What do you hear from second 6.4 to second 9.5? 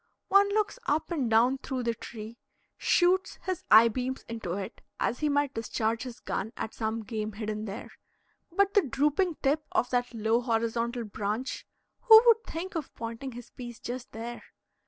at some game hidden there, but the drooping